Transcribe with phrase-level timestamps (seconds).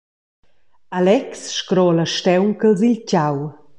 [0.99, 3.37] Alex scrola staunchels il tgau.